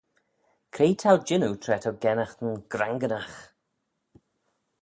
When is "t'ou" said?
0.99-1.15, 1.81-1.93